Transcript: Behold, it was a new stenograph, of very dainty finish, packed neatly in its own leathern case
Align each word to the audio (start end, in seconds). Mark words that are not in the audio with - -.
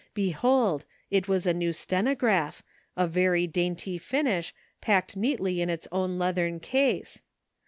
Behold, 0.15 0.83
it 1.11 1.27
was 1.27 1.45
a 1.45 1.53
new 1.53 1.69
stenograph, 1.69 2.63
of 2.97 3.11
very 3.11 3.45
dainty 3.45 3.99
finish, 3.99 4.51
packed 4.81 5.15
neatly 5.15 5.61
in 5.61 5.69
its 5.69 5.87
own 5.91 6.17
leathern 6.17 6.59
case 6.59 7.21